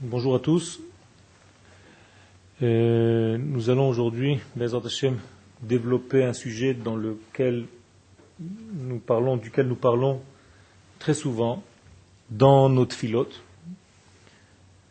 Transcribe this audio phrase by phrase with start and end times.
[0.00, 0.80] Bonjour à tous.
[2.62, 4.38] Euh, nous allons aujourd'hui,
[5.62, 7.66] développer un sujet dans lequel
[8.38, 10.20] nous parlons, duquel nous parlons
[11.00, 11.64] très souvent
[12.30, 13.42] dans notre filote,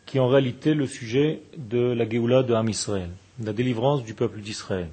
[0.04, 3.08] qui est en réalité le sujet de la Géoula de Ham Israël,
[3.42, 4.88] la délivrance du peuple d'Israël.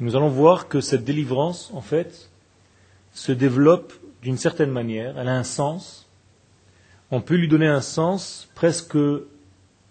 [0.00, 2.30] Nous allons voir que cette délivrance, en fait,
[3.12, 6.05] se développe d'une certaine manière, elle a un sens,
[7.10, 8.98] on peut lui donner un sens presque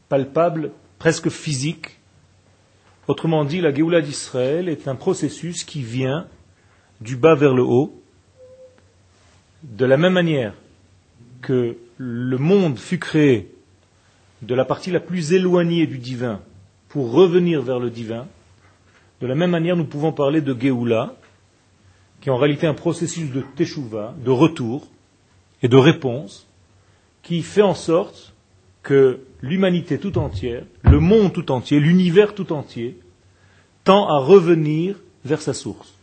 [0.10, 2.00] palpable, presque physique.
[3.08, 6.28] Autrement dit, la Géoula d'Israël est un processus qui vient
[7.02, 8.02] du bas vers le haut,
[9.64, 10.54] de la même manière
[11.42, 13.52] que le monde fut créé
[14.42, 16.42] de la partie la plus éloignée du divin
[16.90, 18.28] pour revenir vers le divin,
[19.22, 21.16] de la même manière nous pouvons parler de Géoula,
[22.22, 24.88] qui est en réalité un processus de teshuva, de retour
[25.62, 26.48] et de réponse,
[27.26, 28.34] qui fait en sorte
[28.84, 33.00] que l'humanité tout entière, le monde tout entier, l'univers tout entier,
[33.84, 34.96] tend à revenir
[35.26, 35.96] vers sa source.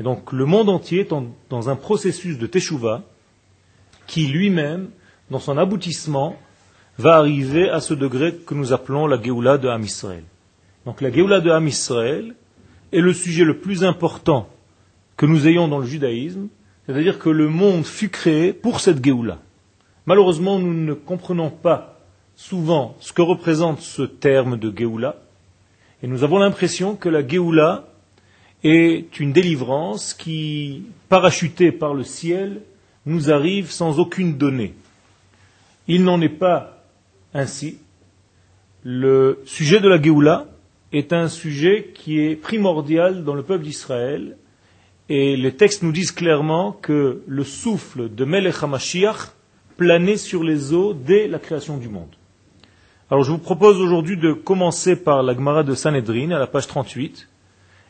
[0.00, 1.14] Et donc le monde entier est
[1.50, 3.02] dans un processus de teshuva
[4.06, 4.88] qui lui-même,
[5.30, 6.36] dans son aboutissement,
[6.96, 10.24] va arriver à ce degré que nous appelons la Géoula de Ham Israël.
[10.86, 12.34] Donc la Géoula de Ham Israël
[12.92, 14.48] est le sujet le plus important
[15.18, 16.48] que nous ayons dans le judaïsme,
[16.86, 19.38] c'est-à-dire que le monde fut créé pour cette Géoula.
[20.06, 21.98] Malheureusement, nous ne comprenons pas
[22.36, 25.16] souvent ce que représente ce terme de Géoula,
[26.02, 27.88] et nous avons l'impression que la Géoula
[28.62, 32.60] est une délivrance qui, parachutée par le ciel,
[33.06, 34.74] nous arrive sans aucune donnée.
[35.88, 36.84] Il n'en est pas
[37.32, 37.78] ainsi.
[38.82, 40.48] Le sujet de la Géoula
[40.92, 44.36] est un sujet qui est primordial dans le peuple d'Israël,
[45.08, 49.32] et les textes nous disent clairement que le souffle de Melech HaMashiach
[49.76, 52.14] planer sur les eaux dès la création du monde.
[53.10, 56.66] Alors je vous propose aujourd'hui de commencer par la Gemara de Sanhedrin à la page
[56.66, 57.28] 38.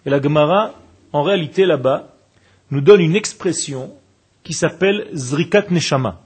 [0.06, 0.74] Et la Gemara,
[1.12, 2.14] en réalité là-bas,
[2.70, 3.94] nous donne une expression
[4.42, 6.20] qui s'appelle Zrikat Neshama.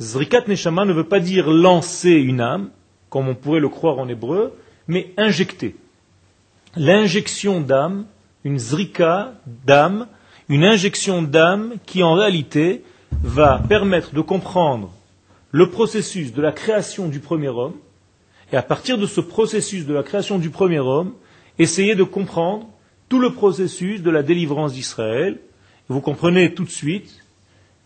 [0.00, 2.70] Zrikat Neshama ne veut pas dire lancer une âme,
[3.10, 4.54] comme on pourrait le croire en hébreu,
[4.86, 5.76] mais injecter.
[6.76, 8.06] L'injection d'âme,
[8.44, 9.34] une zrika
[9.66, 10.06] d'âme,
[10.48, 12.82] une injection d'âme qui en réalité
[13.22, 14.92] va permettre de comprendre
[15.50, 17.74] le processus de la création du premier homme,
[18.52, 21.14] et à partir de ce processus de la création du premier homme,
[21.58, 22.66] essayer de comprendre
[23.08, 25.38] tout le processus de la délivrance d'Israël.
[25.88, 27.24] Vous comprenez tout de suite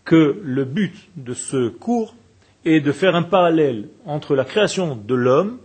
[0.05, 2.15] que le but de ce cours
[2.65, 5.57] est de faire un parallèle entre la création de l'homme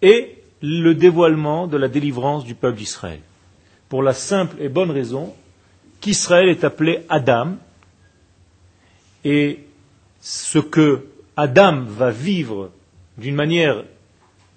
[0.00, 3.20] et le dévoilement de la délivrance du peuple d'Israël.
[3.88, 5.34] Pour la simple et bonne raison
[6.00, 7.56] qu'Israël est appelé Adam,
[9.24, 9.60] et
[10.20, 11.06] ce que
[11.36, 12.70] Adam va vivre
[13.18, 13.84] d'une manière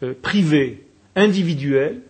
[0.04, 0.84] euh, privée,
[1.16, 2.02] individuelle,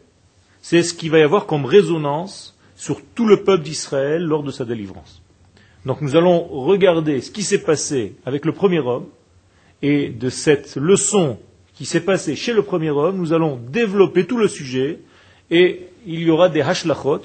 [0.61, 4.51] c'est ce qu'il va y avoir comme résonance sur tout le peuple d'Israël lors de
[4.51, 5.21] sa délivrance.
[5.85, 9.05] Donc nous allons regarder ce qui s'est passé avec le premier homme,
[9.81, 11.38] et de cette leçon
[11.75, 14.99] qui s'est passée chez le premier homme, nous allons développer tout le sujet,
[15.51, 17.21] et il y aura des hashlachot,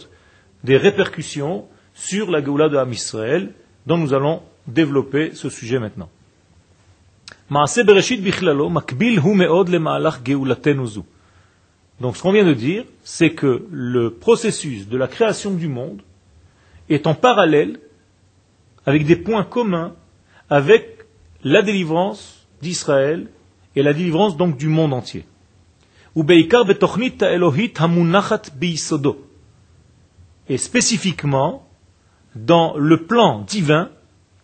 [0.64, 3.48] des répercussions sur la Géoula de
[3.86, 6.08] dont nous allons développer ce sujet maintenant.
[12.00, 16.00] Donc ce qu'on vient de dire, c'est que le processus de la création du monde
[16.88, 17.80] est en parallèle
[18.86, 19.94] avec des points communs
[20.48, 21.06] avec
[21.44, 23.28] la délivrance d'Israël
[23.76, 25.24] et la délivrance donc du monde entier.
[30.48, 31.66] Et spécifiquement
[32.34, 33.90] dans le plan divin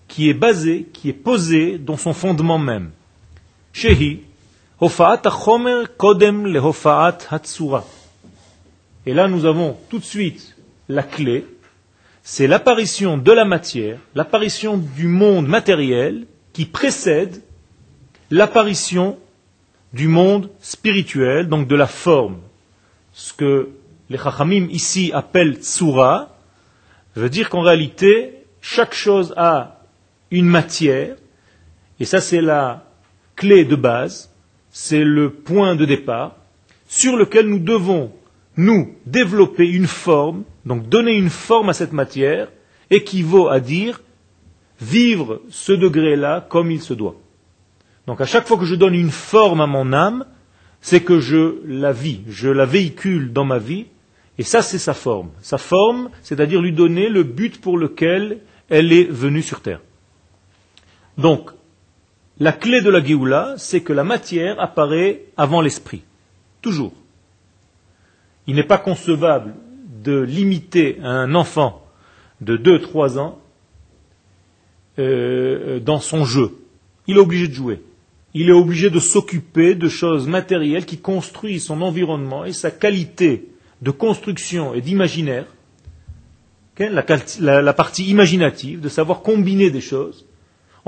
[0.09, 2.91] qui est basé, qui est posé dans son fondement même.
[3.72, 4.22] Shehi,
[4.81, 6.61] Chomer Kodem le
[7.31, 7.84] Hatsura.
[9.06, 10.56] Et là, nous avons tout de suite
[10.89, 11.47] la clé,
[12.22, 17.43] c'est l'apparition de la matière, l'apparition du monde matériel qui précède
[18.31, 19.19] l'apparition
[19.93, 22.38] du monde spirituel, donc de la forme.
[23.12, 23.70] Ce que
[24.11, 26.37] les Chachamim ici appellent Tsura,
[27.14, 29.75] veut dire qu'en réalité, chaque chose a
[30.31, 31.17] une matière,
[32.00, 32.84] et ça c'est la
[33.34, 34.31] clé de base,
[34.70, 36.37] c'est le point de départ,
[36.88, 38.12] sur lequel nous devons,
[38.56, 42.49] nous, développer une forme, donc donner une forme à cette matière,
[42.90, 44.00] équivaut à dire
[44.81, 47.17] vivre ce degré-là comme il se doit.
[48.06, 50.26] Donc à chaque fois que je donne une forme à mon âme,
[50.81, 53.87] c'est que je la vis, je la véhicule dans ma vie,
[54.38, 55.31] et ça c'est sa forme.
[55.40, 58.38] Sa forme, c'est-à-dire lui donner le but pour lequel
[58.69, 59.81] elle est venue sur Terre.
[61.18, 61.50] Donc,
[62.38, 66.02] la clé de la Géoula, c'est que la matière apparaît avant l'esprit.
[66.60, 66.92] Toujours.
[68.46, 69.54] Il n'est pas concevable
[70.04, 71.82] de limiter un enfant
[72.40, 73.38] de 2-3 ans
[74.98, 76.58] euh, dans son jeu.
[77.06, 77.82] Il est obligé de jouer.
[78.34, 83.48] Il est obligé de s'occuper de choses matérielles qui construisent son environnement et sa qualité
[83.80, 85.46] de construction et d'imaginaire,
[86.78, 90.26] la partie imaginative, de savoir combiner des choses.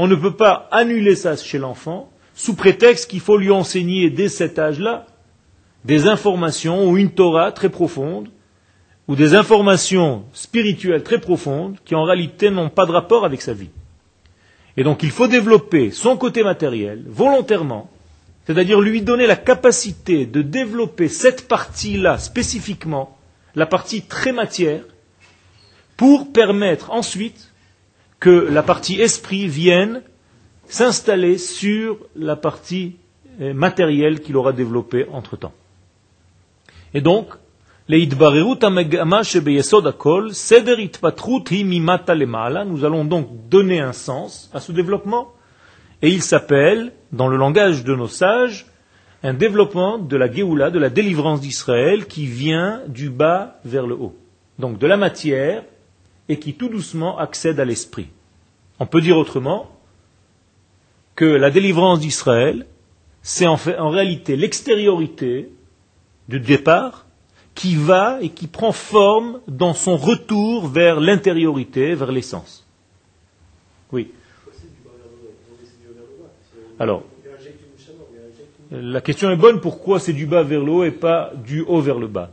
[0.01, 4.29] On ne peut pas annuler ça chez l'enfant sous prétexte qu'il faut lui enseigner dès
[4.29, 5.07] cet âge-là
[5.85, 8.29] des informations ou une Torah très profonde
[9.09, 13.55] ou des informations spirituelles très profondes qui en réalité n'ont pas de rapport avec sa
[13.55, 13.71] vie.
[14.77, 17.91] Et donc il faut développer son côté matériel volontairement,
[18.47, 23.19] c'est-à-dire lui donner la capacité de développer cette partie-là spécifiquement,
[23.57, 24.85] la partie très matière,
[25.97, 27.53] pour permettre ensuite
[28.21, 30.03] que la partie esprit vienne
[30.67, 32.97] s'installer sur la partie
[33.41, 35.55] euh, matérielle qu'il aura développée entre-temps.
[36.95, 37.29] Et donc,
[37.89, 38.05] nous
[42.85, 45.33] allons donc donner un sens à ce développement,
[46.03, 48.67] et il s'appelle, dans le langage de nos sages,
[49.23, 53.95] un développement de la Géoula, de la délivrance d'Israël, qui vient du bas vers le
[53.95, 54.15] haut.
[54.59, 55.65] Donc de la matière,
[56.29, 58.09] et qui tout doucement accède à l'esprit.
[58.79, 59.71] On peut dire autrement
[61.15, 62.67] que la délivrance d'Israël,
[63.23, 65.51] c'est en, en réalité l'extériorité
[66.29, 67.07] du départ
[67.55, 72.65] qui va et qui prend forme dans son retour vers l'intériorité, vers l'essence.
[73.91, 74.13] Oui.
[76.79, 77.03] Alors,
[78.71, 81.81] la question est bonne, pourquoi c'est du bas vers le haut et pas du haut
[81.81, 82.31] vers le bas?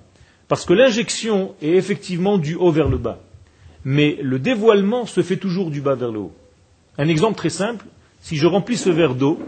[0.48, 3.20] Parce que l'injection est effectivement du haut vers le bas,
[3.86, 6.34] mais le dévoilement se fait toujours du bas vers le haut.
[6.98, 7.86] Un exemple très simple,
[8.20, 9.40] si je remplis ce verre d'eau,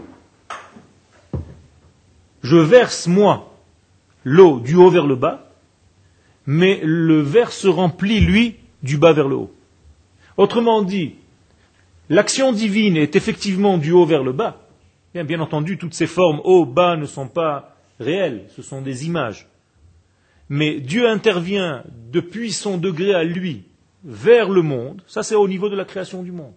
[2.42, 3.52] je verse moi
[4.22, 5.50] l'eau du haut vers le bas,
[6.46, 9.52] mais le verre se remplit, lui, du bas vers le haut.
[10.36, 11.16] Autrement dit,
[12.08, 14.62] l'action divine est effectivement du haut vers le bas.
[15.14, 19.48] Bien, entendu, toutes ces formes haut, bas ne sont pas réelles, ce sont des images.
[20.48, 21.82] Mais Dieu intervient
[22.12, 23.64] depuis son degré à lui
[24.04, 26.54] vers le monde, ça c'est au niveau de la création du monde.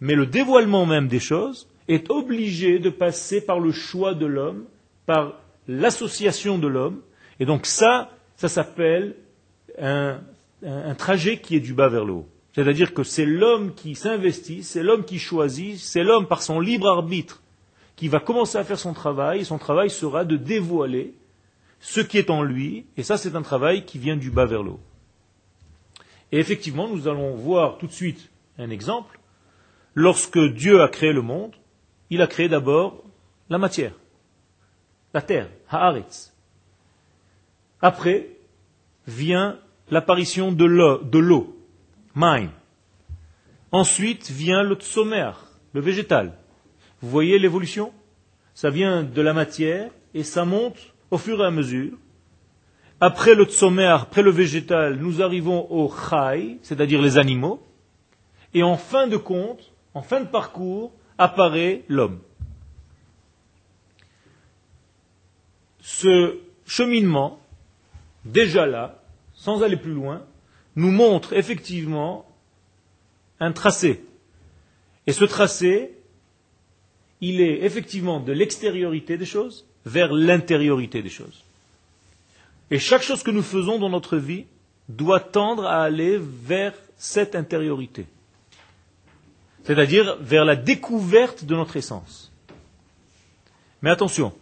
[0.00, 4.64] Mais le dévoilement même des choses est obligé de passer par le choix de l'homme,
[5.06, 5.34] par
[5.66, 7.00] l'association de l'homme,
[7.40, 9.16] et donc ça, ça s'appelle
[9.80, 10.20] un,
[10.96, 12.28] trajet qui est du bas vers le haut.
[12.54, 16.88] C'est-à-dire que c'est l'homme qui s'investit, c'est l'homme qui choisit, c'est l'homme par son libre
[16.88, 17.42] arbitre
[17.94, 21.14] qui va commencer à faire son travail, et son travail sera de dévoiler
[21.80, 24.62] ce qui est en lui, et ça c'est un travail qui vient du bas vers
[24.62, 24.80] le haut.
[26.32, 29.18] Et effectivement, nous allons voir tout de suite un exemple.
[29.94, 31.54] Lorsque Dieu a créé le monde,
[32.10, 33.04] il a créé d'abord
[33.48, 33.92] la matière,
[35.14, 36.34] la terre, Haaretz.
[37.80, 38.30] Après
[39.06, 39.58] vient
[39.90, 41.56] l'apparition de l'eau,
[42.14, 42.50] mine.
[43.72, 45.30] Ensuite vient le tsomer,
[45.72, 46.36] le végétal.
[47.00, 47.92] Vous voyez l'évolution?
[48.54, 51.96] Ça vient de la matière et ça monte au fur et à mesure.
[53.00, 57.62] Après le tsomer, après le végétal, nous arrivons au chai, c'est-à-dire les animaux.
[58.54, 62.20] Et en fin de compte, en fin de parcours, apparaît l'homme.
[65.80, 67.40] Ce cheminement
[68.24, 69.00] déjà là,
[69.34, 70.24] sans aller plus loin,
[70.74, 72.26] nous montre effectivement
[73.40, 74.04] un tracé.
[75.06, 75.96] Et ce tracé,
[77.20, 81.44] il est effectivement de l'extériorité des choses vers l'intériorité des choses.
[82.70, 84.44] Et chaque chose que nous faisons dans notre vie
[84.88, 88.06] doit tendre à aller vers cette intériorité.
[89.64, 92.32] C'est-à-dire vers la découverte de notre essence.
[93.82, 94.32] Mais attention,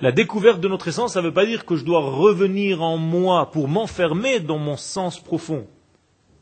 [0.00, 2.96] la découverte de notre essence, ça ne veut pas dire que je dois revenir en
[2.96, 5.66] moi pour m'enfermer dans mon sens profond.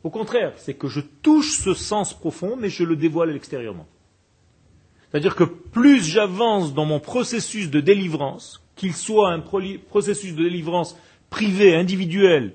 [0.03, 3.87] Au contraire, c'est que je touche ce sens profond, mais je le dévoile extérieurement.
[5.11, 10.97] C'est-à-dire que plus j'avance dans mon processus de délivrance, qu'il soit un processus de délivrance
[11.31, 12.55] privé, individuel,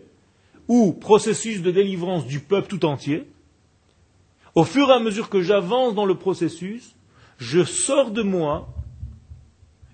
[0.67, 3.27] ou processus de délivrance du peuple tout entier,
[4.53, 6.95] au fur et à mesure que j'avance dans le processus,
[7.37, 8.69] je sors de moi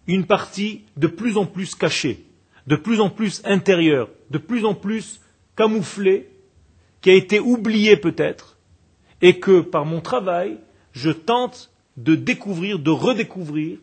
[0.07, 2.25] une partie de plus en plus cachée,
[2.67, 5.21] de plus en plus intérieure, de plus en plus
[5.55, 6.29] camouflée,
[7.01, 8.57] qui a été oubliée peut-être,
[9.21, 10.57] et que par mon travail,
[10.91, 13.79] je tente de découvrir, de redécouvrir,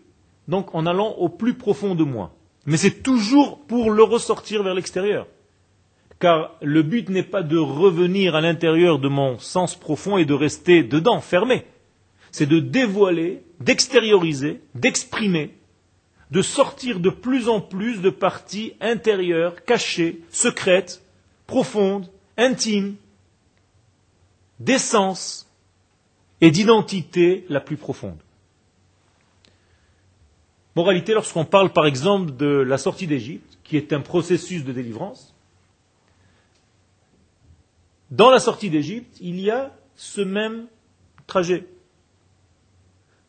[0.46, 2.34] donc en allant au plus profond de moi.
[2.68, 5.26] Mais c'est toujours pour le ressortir vers l'extérieur.
[6.20, 10.34] Car le but n'est pas de revenir à l'intérieur de mon sens profond et de
[10.34, 11.64] rester dedans, fermé.
[12.30, 15.54] c'est de dévoiler, d'extérioriser, d'exprimer,
[16.30, 21.02] de sortir de plus en plus de parties intérieures, cachées, secrètes,
[21.46, 22.96] profondes, intimes,
[24.60, 25.48] d'essence
[26.42, 28.18] et d'identité la plus profonde.
[30.78, 35.34] Moralité, lorsqu'on parle par exemple de la sortie d'Égypte, qui est un processus de délivrance,
[38.12, 40.68] dans la sortie d'Égypte, il y a ce même
[41.26, 41.66] trajet.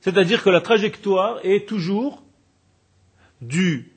[0.02, 2.22] C'est-à-dire que la trajectoire est toujours
[3.42, 3.94] du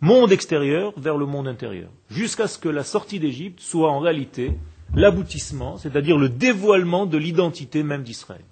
[0.00, 4.52] monde extérieur vers le monde intérieur, jusqu'à ce que la sortie d'Égypte soit en réalité
[4.94, 8.44] l'aboutissement, c'est-à-dire le dévoilement de l'identité même d'Israël.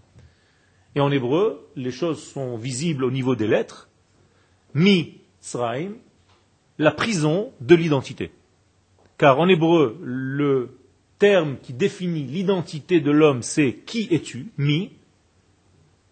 [0.96, 3.87] Et en hébreu, les choses sont visibles au niveau des lettres.
[4.74, 5.92] Mi Sraim,
[6.78, 8.30] la prison de l'identité.
[9.16, 10.78] Car en hébreu, le
[11.18, 14.92] terme qui définit l'identité de l'homme, c'est qui es-tu, mi,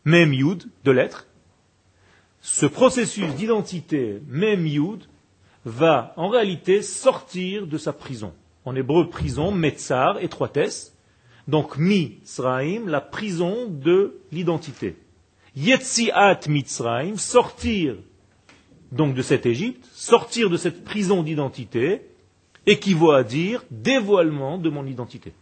[0.05, 1.27] même yud, de l'être.
[2.41, 5.05] Ce processus d'identité, même yud,
[5.65, 8.33] va en réalité sortir de sa prison.
[8.65, 10.97] En hébreu, prison, metzar, étroitesse.
[11.49, 14.97] Donc, mi, sraim, la prison de l'identité.
[15.55, 17.97] Yetziat mitzraim, sortir
[18.93, 22.03] donc de cette Égypte, sortir de cette prison d'identité,
[22.67, 25.33] équivaut à dire dévoilement de mon identité.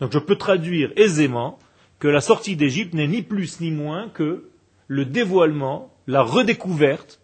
[0.00, 1.58] Donc je peux traduire aisément
[1.98, 4.48] que la sortie d'Égypte n'est ni plus ni moins que
[4.86, 7.20] le dévoilement, la redécouverte,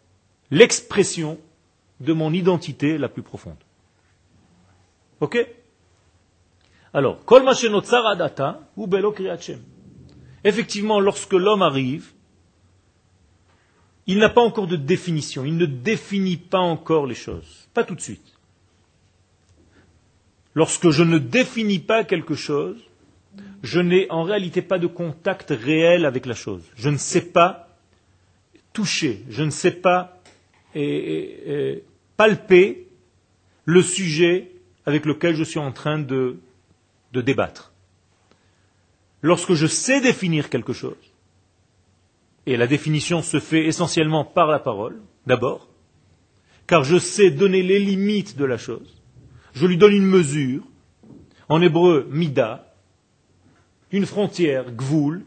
[0.51, 1.39] l'expression
[2.01, 3.57] de mon identité la plus profonde.
[5.21, 5.39] Ok?
[6.93, 7.19] Alors,
[10.45, 12.13] Effectivement, lorsque l'homme arrive,
[14.07, 17.95] il n'a pas encore de définition, il ne définit pas encore les choses, pas tout
[17.95, 18.35] de suite.
[20.55, 22.77] Lorsque je ne définis pas quelque chose,
[23.63, 26.63] je n'ai en réalité pas de contact réel avec la chose.
[26.77, 27.77] Je ne sais pas
[28.73, 30.21] toucher, je ne sais pas
[32.17, 32.87] palper
[33.65, 34.53] le sujet
[34.87, 36.39] avec lequel je suis en train de,
[37.13, 37.73] de débattre.
[39.23, 41.14] Lorsque je sais définir quelque chose,
[42.47, 45.69] et la définition se fait essentiellement par la parole, d'abord,
[46.67, 49.03] car je sais donner les limites de la chose,
[49.55, 50.63] je lui donne une mesure,
[51.49, 52.75] en hébreu, mida,
[53.93, 55.25] une frontière, gvoul,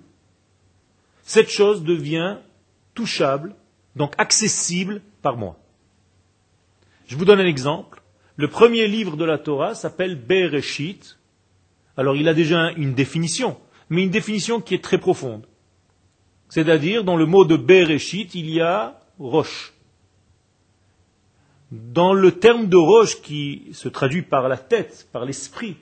[1.23, 2.37] cette chose devient
[2.93, 3.55] touchable,
[3.95, 5.57] donc accessible par moi.
[7.07, 8.01] Je vous donne un exemple.
[8.35, 11.17] Le premier livre de la Torah s'appelle Bereshit.
[11.95, 13.57] Alors il a déjà une définition,
[13.89, 15.45] mais une définition qui est très profonde.
[16.49, 19.73] C'est-à-dire, dans le mot de Bereshit, il y a roche.
[21.71, 25.75] Dans le terme de roche qui se traduit par la tête, par l'esprit,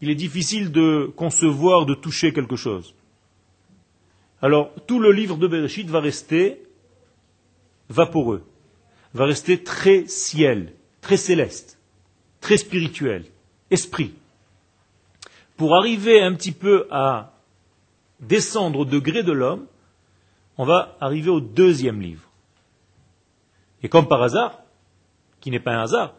[0.00, 2.94] il est difficile de concevoir, de toucher quelque chose.
[4.40, 6.62] Alors, tout le livre de Bereshit va rester
[7.88, 8.44] vaporeux,
[9.12, 11.78] va rester très ciel, très céleste,
[12.40, 13.24] très spirituel,
[13.70, 14.14] esprit.
[15.56, 17.34] Pour arriver un petit peu à
[18.20, 19.66] descendre au degré de l'homme,
[20.58, 22.28] on va arriver au deuxième livre.
[23.82, 24.58] Et comme par hasard,
[25.40, 26.14] qui n'est pas un hasard,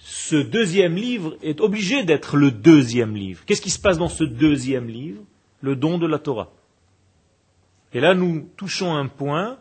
[0.00, 3.44] ce deuxième livre est obligé d'être le deuxième livre.
[3.44, 5.22] Qu'est-ce qui se passe dans ce deuxième livre?
[5.60, 6.50] Le don de la Torah.
[7.92, 9.58] Et là, nous touchons un point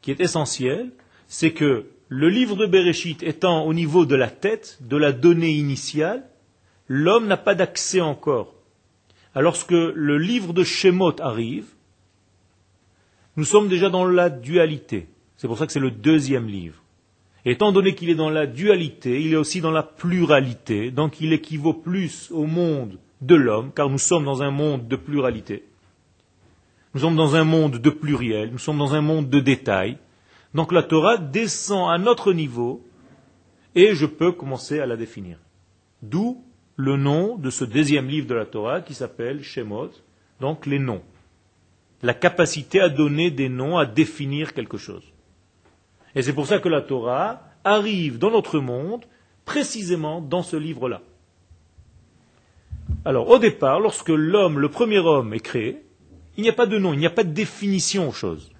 [0.00, 0.92] qui est essentiel,
[1.26, 5.52] c'est que le livre de Bereshit étant au niveau de la tête, de la donnée
[5.52, 6.28] initiale,
[6.86, 8.54] l'homme n'a pas d'accès encore.
[9.34, 11.73] Alors que le livre de Shemot arrive,
[13.36, 15.08] nous sommes déjà dans la dualité.
[15.36, 16.82] C'est pour ça que c'est le deuxième livre.
[17.44, 21.20] Et étant donné qu'il est dans la dualité, il est aussi dans la pluralité, donc
[21.20, 25.64] il équivaut plus au monde de l'homme, car nous sommes dans un monde de pluralité.
[26.94, 29.98] Nous sommes dans un monde de pluriel, nous sommes dans un monde de détails.
[30.54, 32.86] Donc la Torah descend à notre niveau
[33.74, 35.38] et je peux commencer à la définir.
[36.02, 36.42] D'où
[36.76, 39.90] le nom de ce deuxième livre de la Torah qui s'appelle Shemot,
[40.40, 41.02] donc les noms
[42.04, 45.04] la capacité à donner des noms, à définir quelque chose.
[46.14, 49.06] Et c'est pour ça que la Torah arrive dans notre monde
[49.46, 51.00] précisément dans ce livre-là.
[53.06, 55.82] Alors au départ, lorsque l'homme, le premier homme est créé,
[56.36, 58.52] il n'y a pas de nom, il n'y a pas de définition aux choses.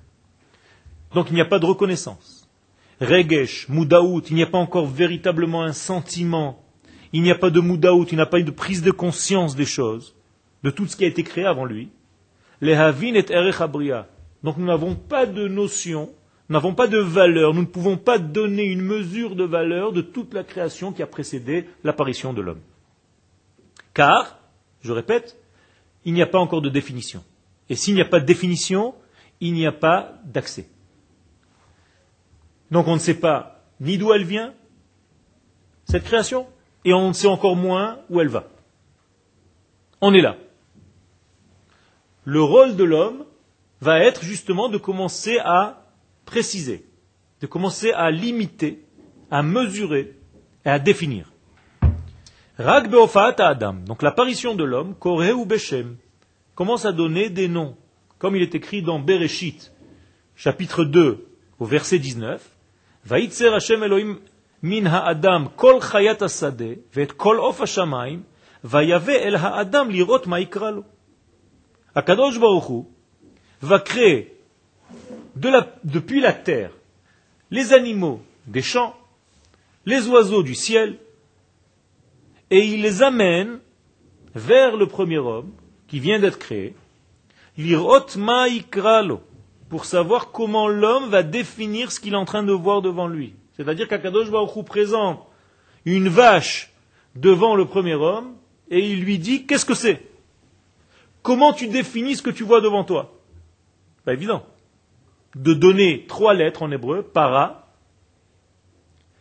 [1.13, 2.49] Donc il n'y a pas de reconnaissance.
[2.99, 6.65] Regesh, Moudaout, il n'y a pas encore véritablement un sentiment.
[7.13, 9.55] Il n'y a pas de Moudaout, il n'y a pas eu de prise de conscience
[9.55, 10.17] des choses,
[10.63, 11.91] de tout ce qui a été créé avant lui.
[12.61, 16.11] Donc nous n'avons pas de notion,
[16.49, 20.03] nous n'avons pas de valeur, nous ne pouvons pas donner une mesure de valeur de
[20.03, 22.61] toute la création qui a précédé l'apparition de l'homme.
[23.95, 24.39] Car,
[24.83, 25.39] je répète,
[26.05, 27.25] il n'y a pas encore de définition.
[27.71, 28.95] Et s'il n'y a pas de définition,
[29.41, 30.69] il n'y a pas d'accès.
[32.71, 34.53] Donc on ne sait pas ni d'où elle vient,
[35.87, 36.47] cette création,
[36.85, 38.45] et on ne sait encore moins où elle va.
[40.01, 40.37] On est là.
[42.25, 43.25] Le rôle de l'homme
[43.81, 45.85] va être justement de commencer à
[46.25, 46.87] préciser,
[47.41, 48.85] de commencer à limiter,
[49.31, 50.17] à mesurer
[50.65, 51.31] et à définir.
[52.59, 52.89] Rag
[53.39, 55.97] Adam, donc l'apparition de l'homme, Koré ou Beshem,
[56.55, 57.77] commence à donner des noms,
[58.19, 59.73] comme il est écrit dans Bereshit,
[60.37, 61.27] chapitre 2,
[61.59, 62.49] au verset 19.
[63.05, 64.19] Vaitzer Hashem Elohim
[64.63, 68.23] min ha'adam kol chayat asade, ve'et kol of hashamayim,
[68.63, 70.85] vayave el ha'adam lirot ma'ikra lo.
[71.95, 72.87] Akadosh Baruch
[73.63, 74.37] va créer
[75.37, 76.71] depuis la terre
[77.51, 78.97] les animaux des champs,
[79.87, 80.99] les oiseaux du ciel,
[82.51, 83.61] et il les amène
[84.35, 85.51] vers le premier homme
[85.87, 86.75] qui vient d'être créé,
[87.57, 89.21] l'irot ma'ikralo,
[89.69, 93.35] pour savoir comment l'homme va définir ce qu'il est en train de voir devant lui.
[93.57, 95.21] C'est-à-dire qu'Akadosh Baruch présente
[95.85, 96.73] une vache
[97.15, 98.35] devant le premier homme
[98.71, 100.03] et il lui dit qu'est-ce que c'est?
[101.25, 103.19] Comment tu définis ce que tu vois devant toi?
[104.05, 104.45] Pas évident.
[105.35, 107.65] De donner trois lettres en hébreu, para,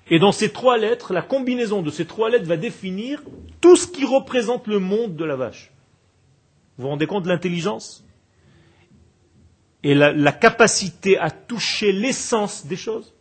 [0.10, 3.24] et dans ces trois lettres, la combinaison de ces trois lettres va définir
[3.62, 5.72] tout ce qui représente le monde de la vache.
[6.78, 8.06] Vous vous rendez compte de l'intelligence?
[9.84, 13.16] Et la, capacité à toucher l'essence des choses?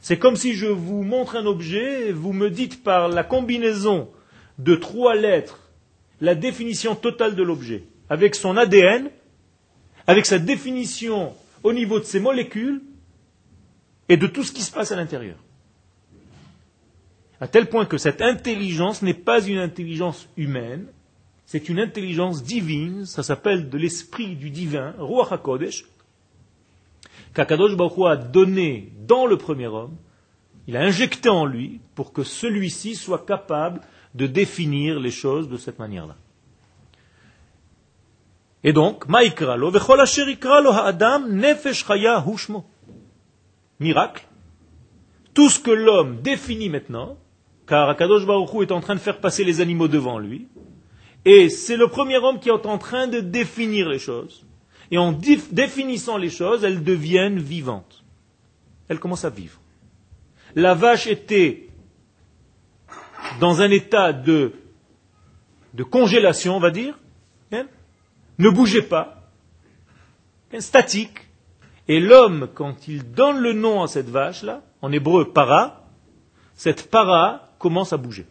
[0.00, 4.10] C'est comme si je vous montre un objet et vous me dites par la combinaison
[4.58, 5.63] de trois lettres
[6.20, 9.10] la définition totale de l'objet, avec son ADN,
[10.06, 12.82] avec sa définition au niveau de ses molécules,
[14.08, 15.36] et de tout ce qui se passe à l'intérieur.
[17.40, 20.86] À tel point que cette intelligence n'est pas une intelligence humaine,
[21.46, 25.84] c'est une intelligence divine, ça s'appelle de l'esprit du divin, Ruach HaKodesh,
[27.34, 29.96] qu'Akadosh Baruch a donné dans le premier homme,
[30.66, 33.80] il a injecté en lui pour que celui-ci soit capable
[34.14, 36.16] de définir les choses de cette manière-là.
[38.62, 39.04] Et donc,
[43.80, 44.26] miracle,
[45.34, 47.18] tout ce que l'homme définit maintenant,
[47.66, 50.46] car Akadosh Baruch est en train de faire passer les animaux devant lui,
[51.24, 54.46] et c'est le premier homme qui est en train de définir les choses.
[54.90, 58.04] Et en définissant les choses, elles deviennent vivantes.
[58.88, 59.58] Elles commencent à vivre.
[60.54, 61.68] La vache était
[63.40, 64.52] dans un état de,
[65.90, 66.98] congélation, on va dire,
[67.52, 67.66] hein,
[68.38, 69.30] ne bougeait pas,
[70.52, 71.18] hein, statique,
[71.88, 75.84] et l'homme, quand il donne le nom à cette vache-là, en hébreu para,
[76.54, 78.26] cette para commence à bouger.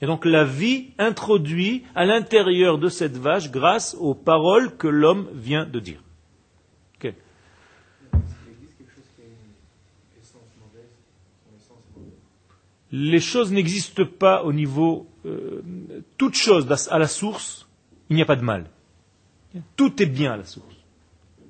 [0.00, 5.28] Et donc la vie introduit à l'intérieur de cette vache grâce aux paroles que l'homme
[5.32, 6.00] vient de dire.
[12.92, 15.08] Les choses n'existent pas au niveau...
[15.24, 15.62] Euh,
[16.18, 17.68] toute chose à la source,
[18.10, 18.70] il n'y a pas de mal.
[19.76, 20.76] Tout est bien à la source.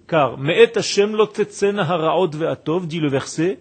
[0.08, 3.58] Car, Me'et Hashem ve'atov, dit le verset,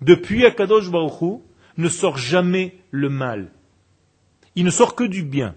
[0.00, 1.40] depuis Akadosh Baruch
[1.76, 3.50] ne sort jamais le mal.
[4.54, 5.54] Il ne sort que du bien.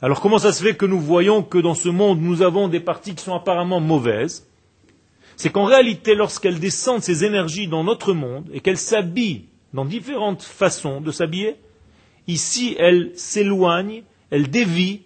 [0.00, 2.80] Alors comment ça se fait que nous voyons que dans ce monde nous avons des
[2.80, 4.48] parties qui sont apparemment mauvaises?
[5.36, 10.42] C'est qu'en réalité, lorsqu'elles descendent ces énergies dans notre monde et qu'elles s'habillent dans différentes
[10.42, 11.56] façons de s'habiller,
[12.26, 15.02] ici elles s'éloignent, elles dévient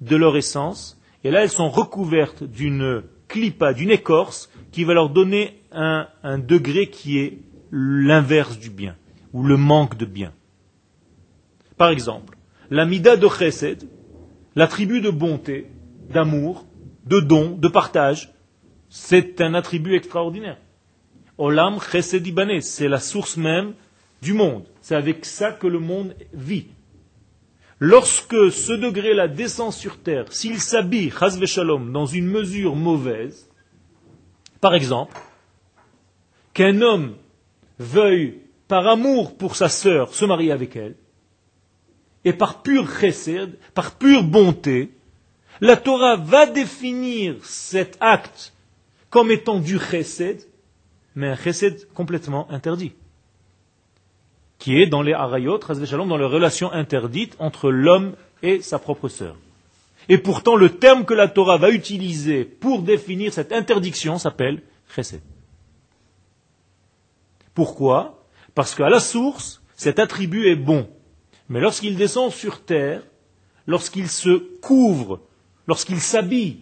[0.00, 5.10] de leur essence, et là elles sont recouvertes d'une clipa, d'une écorce, qui va leur
[5.10, 7.38] donner un, un degré qui est
[7.70, 8.96] l'inverse du bien,
[9.32, 10.32] ou le manque de bien.
[11.76, 12.36] Par exemple,
[12.70, 13.88] la mida de chesed,
[14.54, 15.66] l'attribut de bonté,
[16.10, 16.66] d'amour,
[17.06, 18.32] de don, de partage,
[18.88, 20.58] c'est un attribut extraordinaire.
[21.36, 23.74] Olam chesed ibanez, c'est la source même
[24.24, 24.64] du monde.
[24.80, 26.66] C'est avec ça que le monde vit.
[27.78, 31.12] Lorsque ce degré-là descend sur terre, s'il s'habille,
[31.44, 33.48] shalom, dans une mesure mauvaise,
[34.60, 35.16] par exemple,
[36.54, 37.16] qu'un homme
[37.78, 40.94] veuille, par amour pour sa sœur, se marier avec elle,
[42.24, 44.90] et par pur chesed, par pure bonté,
[45.60, 48.54] la Torah va définir cet acte
[49.10, 50.48] comme étant du chesed,
[51.14, 52.94] mais un chesed complètement interdit
[54.64, 59.36] qui est dans les harayot, dans les relations interdites entre l'homme et sa propre sœur.
[60.08, 65.20] Et pourtant, le terme que la Torah va utiliser pour définir cette interdiction s'appelle chesed.
[67.52, 68.24] Pourquoi?
[68.54, 70.88] Parce qu'à la source, cet attribut est bon.
[71.50, 73.02] Mais lorsqu'il descend sur terre,
[73.66, 75.20] lorsqu'il se couvre,
[75.66, 76.60] lorsqu'il s'habille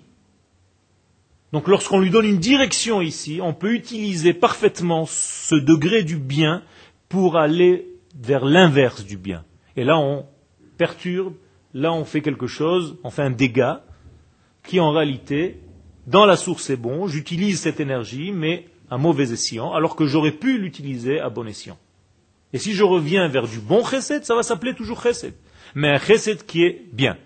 [1.52, 6.64] Donc lorsqu'on lui donne une direction ici, on peut utiliser parfaitement ce degré du bien
[7.08, 9.44] pour aller vers l'inverse du bien.
[9.77, 10.27] Et là, on
[10.77, 11.35] perturbe,
[11.75, 13.85] là, on fait quelque chose, on fait un dégât
[14.62, 15.59] qui en réalité,
[16.07, 20.33] dans la source est bon, j'utilise cette énergie, mais à mauvais escient, alors que j'aurais
[20.33, 21.79] pu l'utiliser à bon escient.
[22.53, 25.35] Et si je reviens vers du bon chesed, ça va s'appeler toujours chesed.
[25.75, 27.16] Mais un chesed qui est bien.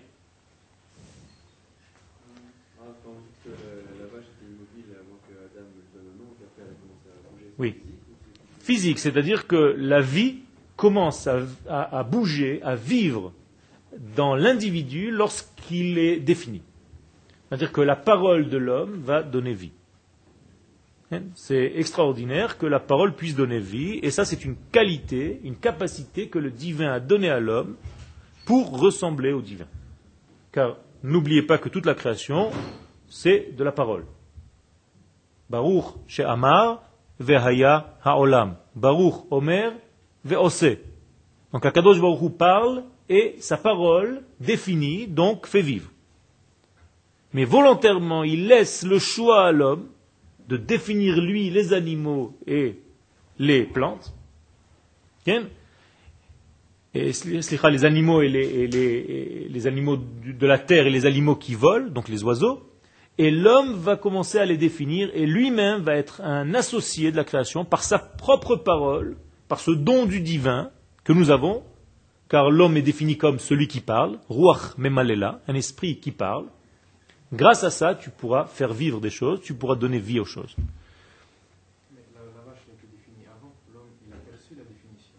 [7.59, 7.75] Oui.
[8.61, 10.39] Physique, c'est-à-dire que la vie
[10.77, 11.27] commence
[11.67, 13.33] à, bouger, à vivre
[14.15, 16.61] dans l'individu lorsqu'il est défini.
[17.49, 19.71] C'est-à-dire que la parole de l'homme va donner vie.
[21.11, 21.21] Hein?
[21.35, 26.27] C'est extraordinaire que la parole puisse donner vie, et ça c'est une qualité, une capacité
[26.27, 27.75] que le divin a donnée à l'homme
[28.45, 29.67] pour ressembler au divin.
[30.51, 32.51] Car n'oubliez pas que toute la création,
[33.09, 34.05] c'est de la parole.
[35.49, 36.83] Baruch chez Amar,
[37.19, 38.57] Vehaya Haolam.
[38.75, 39.73] Baruch Omer
[40.29, 45.89] Donc Akadosh Baruch parle et sa parole définit, donc fait vivre.
[47.33, 49.87] Mais volontairement, il laisse le choix à l'homme
[50.47, 52.79] de définir lui les animaux et
[53.37, 54.13] les plantes.
[55.25, 55.41] Et,
[56.93, 62.07] les animaux et, les, les animaux de la terre et les animaux qui volent, donc
[62.07, 62.61] les oiseaux,
[63.17, 67.23] et l'homme va commencer à les définir, et lui-même va être un associé de la
[67.23, 70.71] création par sa propre parole, par ce don du divin
[71.03, 71.63] que nous avons,
[72.29, 76.45] car l'homme est défini comme celui qui parle, Ruach Memalela, un esprit qui parle.
[77.31, 80.55] Grâce à ça, tu pourras faire vivre des choses, tu pourras donner vie aux choses.
[81.91, 85.15] Mais la, vache n'a définie avant, l'homme il a perçu la définition.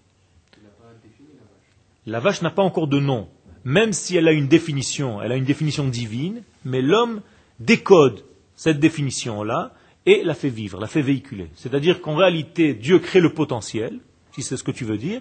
[0.57, 2.07] Il n'a pas défini la vache.
[2.07, 3.29] La vache n'a pas encore de nom,
[3.65, 7.23] même si elle a une définition, elle a une définition divine, mais l'homme
[7.61, 8.25] décode
[8.57, 9.73] cette définition-là
[10.05, 11.49] et la fait vivre, la fait véhiculer.
[11.55, 14.01] C'est-à-dire qu'en réalité, Dieu crée le potentiel,
[14.39, 15.21] si c'est ce que tu veux dire,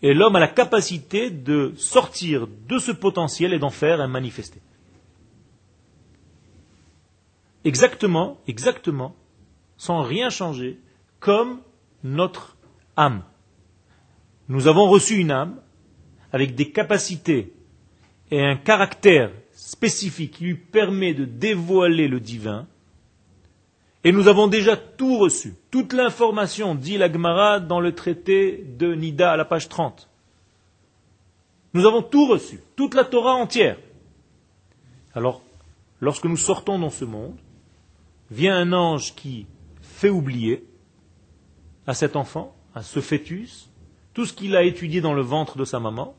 [0.00, 4.60] et l'homme a la capacité de sortir de ce potentiel et d'en faire un manifesté.
[7.64, 9.14] Exactement, exactement,
[9.76, 10.78] sans rien changer,
[11.20, 11.60] comme
[12.02, 12.56] notre
[12.96, 13.22] âme.
[14.48, 15.60] Nous avons reçu une âme
[16.32, 17.52] avec des capacités
[18.30, 22.66] et un caractère spécifique qui lui permet de dévoiler le divin.
[24.04, 29.32] Et nous avons déjà tout reçu, toute l'information, dit l'Agmara dans le traité de Nida
[29.32, 30.10] à la page 30.
[31.72, 33.78] Nous avons tout reçu, toute la Torah entière.
[35.14, 35.42] Alors,
[36.00, 37.36] lorsque nous sortons dans ce monde,
[38.30, 39.46] vient un ange qui
[39.80, 40.64] fait oublier
[41.86, 43.70] à cet enfant, à ce fœtus,
[44.12, 46.14] tout ce qu'il a étudié dans le ventre de sa maman,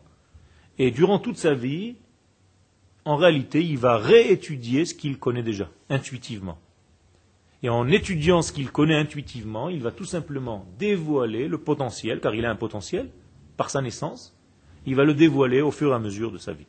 [0.80, 1.96] et durant toute sa vie,
[3.06, 6.58] en réalité, il va réétudier ce qu'il connaît déjà, intuitivement.
[7.66, 12.36] Et en étudiant ce qu'il connaît intuitivement, il va tout simplement dévoiler le potentiel, car
[12.36, 13.10] il a un potentiel,
[13.58, 14.38] par sa naissance,
[14.86, 16.68] il va le dévoiler au fur et à mesure de sa vie.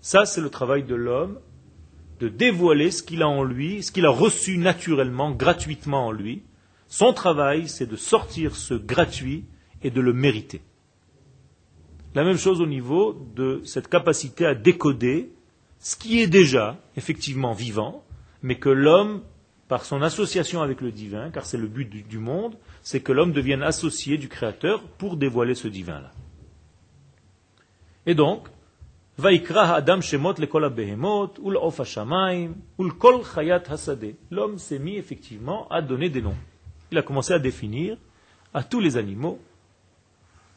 [0.00, 1.38] Ça, c'est le travail de l'homme,
[2.18, 6.44] de dévoiler ce qu'il a en lui, ce qu'il a reçu naturellement, gratuitement en lui.
[6.88, 9.44] Son travail, c'est de sortir ce gratuit
[9.82, 10.62] et de le mériter.
[12.14, 15.30] La même chose au niveau de cette capacité à décoder
[15.78, 18.02] ce qui est déjà effectivement vivant,
[18.42, 19.20] mais que l'homme,
[19.74, 23.32] par son association avec le divin, car c'est le but du, monde, c'est que l'homme
[23.32, 26.12] devienne associé du Créateur pour dévoiler ce divin-là.
[28.06, 28.46] Et donc,
[34.30, 36.36] L'homme s'est mis effectivement à donner des noms.
[36.92, 37.96] Il a commencé à définir
[38.54, 39.40] à tous les animaux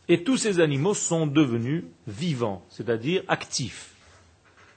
[0.07, 3.95] et tous ces animaux sont devenus vivants, c'est-à-dire actifs.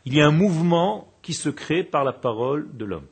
[0.07, 3.07] Il y a un mouvement qui se crée par la parole de l'homme.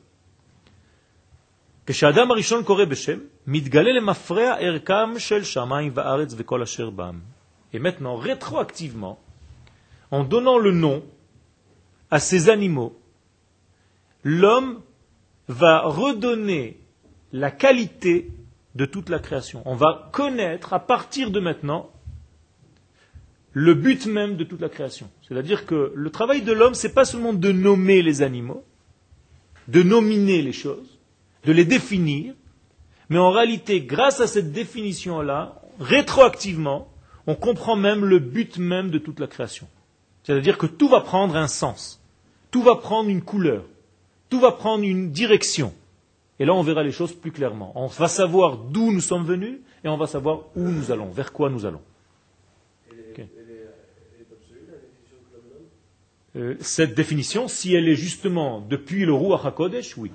[7.72, 9.18] Et maintenant, rétroactivement,
[10.10, 11.02] en donnant le nom
[12.10, 12.98] à ces animaux,
[14.22, 14.80] l'homme
[15.48, 16.78] va redonner
[17.32, 18.30] la qualité
[18.74, 19.62] de toute la création.
[19.64, 21.90] On va connaître à partir de maintenant
[23.52, 25.10] le but même de toute la création.
[25.26, 28.62] C'est-à-dire que le travail de l'homme, ce n'est pas seulement de nommer les animaux,
[29.68, 30.97] de nominer les choses,
[31.44, 32.34] de les définir,
[33.08, 36.88] mais en réalité, grâce à cette définition-là, rétroactivement,
[37.26, 39.68] on comprend même le but même de toute la création.
[40.22, 42.02] C'est-à-dire que tout va prendre un sens,
[42.50, 43.64] tout va prendre une couleur,
[44.28, 45.72] tout va prendre une direction.
[46.38, 47.72] Et là, on verra les choses plus clairement.
[47.74, 51.32] On va savoir d'où nous sommes venus et on va savoir où nous allons, vers
[51.32, 51.80] quoi nous allons.
[56.36, 60.12] Euh, cette définition, si elle est justement depuis le Ruach HaKodesh, oui.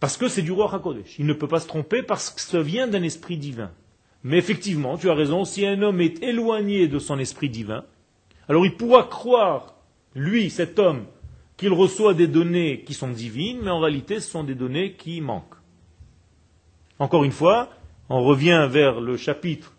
[0.00, 1.18] Parce que c'est du roi HaKodesh.
[1.18, 3.70] Il ne peut pas se tromper parce que ça vient d'un esprit divin.
[4.24, 7.84] Mais effectivement, tu as raison, si un homme est éloigné de son esprit divin,
[8.48, 9.74] alors il pourra croire,
[10.14, 11.04] lui, cet homme,
[11.56, 15.20] qu'il reçoit des données qui sont divines, mais en réalité ce sont des données qui
[15.20, 15.56] manquent.
[16.98, 17.68] Encore une fois,
[18.08, 19.74] on revient vers le chapitre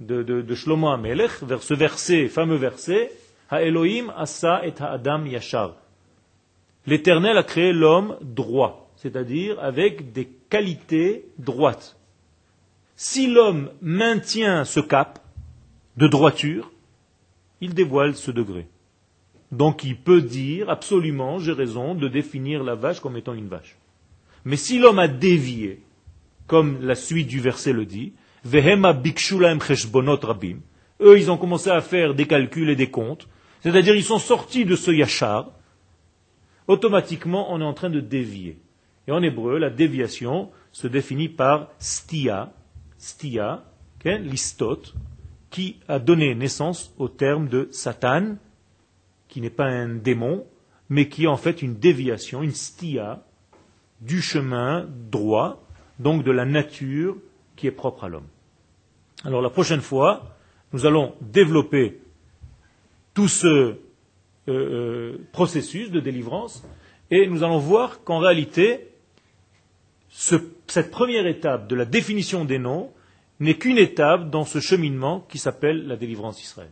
[0.00, 3.10] de, de, Shlomo Amelech, vers ce verset, fameux verset,
[3.50, 5.74] Ha Elohim asa et Adam yashar.
[6.86, 11.98] L'Éternel a créé l'homme droit, c'est-à-dire avec des qualités droites.
[12.96, 15.18] Si l'homme maintient ce cap
[15.98, 16.72] de droiture,
[17.60, 18.66] il dévoile ce degré.
[19.52, 23.76] Donc il peut dire absolument, j'ai raison, de définir la vache comme étant une vache.
[24.46, 25.82] Mais si l'homme a dévié,
[26.46, 28.14] comme la suite du verset le dit,
[28.46, 28.78] eux
[31.18, 33.28] ils ont commencé à faire des calculs et des comptes,
[33.60, 35.50] c'est-à-dire ils sont sortis de ce yachar,
[36.68, 38.56] automatiquement on est en train de dévier.
[39.06, 42.52] Et en hébreu, la déviation se définit par stia,
[42.98, 43.64] stia,
[44.04, 44.94] listot,
[45.50, 48.36] qui a donné naissance au terme de Satan,
[49.28, 50.44] qui n'est pas un démon,
[50.88, 53.22] mais qui est en fait une déviation, une stia,
[54.00, 55.64] du chemin droit,
[55.98, 57.16] donc de la nature
[57.56, 58.26] qui est propre à l'homme.
[59.24, 60.36] Alors la prochaine fois,
[60.72, 62.00] nous allons développer
[63.14, 63.74] tout ce euh,
[64.48, 66.66] euh, processus de délivrance
[67.10, 68.88] et nous allons voir qu'en réalité,
[70.16, 72.92] cette première étape de la définition des noms
[73.40, 76.70] n'est qu'une étape dans ce cheminement qui s'appelle la délivrance d'Israël.